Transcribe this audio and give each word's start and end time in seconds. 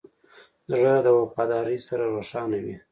زړه 0.71 0.93
د 1.05 1.07
وفادارۍ 1.19 1.77
سره 1.87 2.03
روښانه 2.15 2.57
وي. 2.63 2.75